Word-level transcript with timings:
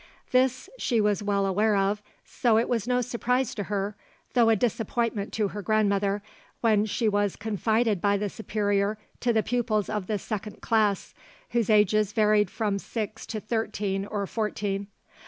This 0.31 0.67
she 0.79 0.99
was 0.99 1.21
well 1.21 1.45
aware 1.45 1.75
of, 1.75 2.01
so 2.25 2.57
it 2.57 2.67
was 2.67 2.87
no 2.87 3.01
surprise 3.01 3.53
to 3.53 3.65
her, 3.65 3.95
though 4.33 4.49
a 4.49 4.55
disappointment 4.55 5.31
to 5.33 5.49
her 5.49 5.61
grandmother, 5.61 6.23
when 6.59 6.87
she 6.87 7.07
was 7.07 7.35
confided 7.35 8.01
by 8.01 8.17
the 8.17 8.27
Superior 8.27 8.97
to 9.19 9.31
the 9.31 9.43
pupils 9.43 9.89
of 9.89 10.07
the 10.07 10.17
second 10.17 10.59
class, 10.59 11.13
whose 11.51 11.69
ages 11.69 12.13
varied 12.13 12.49
from 12.49 12.79
six 12.79 13.27
to 13.27 13.39
thirteen 13.39 14.07
or 14.07 14.25
fourteen. 14.25 14.87